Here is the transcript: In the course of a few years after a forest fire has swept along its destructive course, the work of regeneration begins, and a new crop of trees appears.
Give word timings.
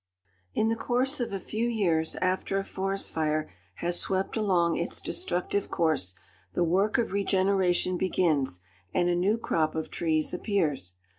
In 0.55 0.69
the 0.69 0.75
course 0.75 1.19
of 1.19 1.31
a 1.31 1.39
few 1.39 1.67
years 1.67 2.15
after 2.15 2.57
a 2.57 2.63
forest 2.63 3.11
fire 3.11 3.51
has 3.75 3.99
swept 3.99 4.35
along 4.35 4.75
its 4.75 4.99
destructive 4.99 5.69
course, 5.69 6.15
the 6.53 6.63
work 6.63 6.97
of 6.97 7.11
regeneration 7.11 7.97
begins, 7.97 8.61
and 8.95 9.09
a 9.09 9.15
new 9.15 9.37
crop 9.37 9.75
of 9.75 9.91
trees 9.91 10.33
appears. 10.33 10.95